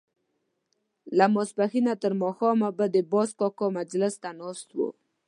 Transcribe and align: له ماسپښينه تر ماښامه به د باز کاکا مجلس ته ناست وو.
له 1.17 1.25
ماسپښينه 1.35 1.93
تر 2.03 2.13
ماښامه 2.21 2.69
به 2.77 2.85
د 2.95 2.97
باز 3.11 3.29
کاکا 3.39 3.67
مجلس 3.77 4.13
ته 4.21 4.29
ناست 4.39 4.69
وو. 4.77 4.89